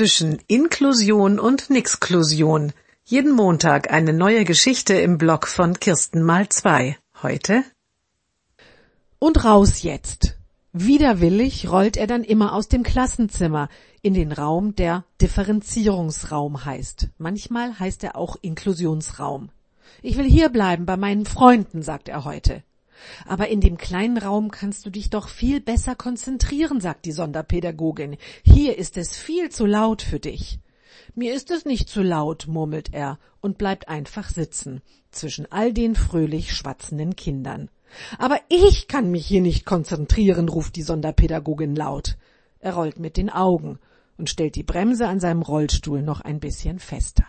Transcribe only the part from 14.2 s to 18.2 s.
Raum, der Differenzierungsraum heißt. Manchmal heißt er